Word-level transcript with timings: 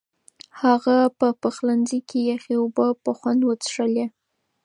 هغه 0.61 0.95
په 1.19 1.27
پخلنځي 1.41 1.99
کې 2.09 2.19
یخې 2.31 2.53
اوبه 2.61 2.87
په 3.03 3.11
خوند 3.17 3.41
وڅښلې. 3.43 4.05